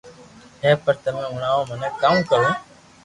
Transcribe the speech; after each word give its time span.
ھي 0.61 0.71
پر 0.83 0.95
تمي 1.03 1.25
ھڻاوُ 1.33 1.61
مني 1.69 1.89
ڪاو 2.01 2.17
ڪرو 2.29 2.49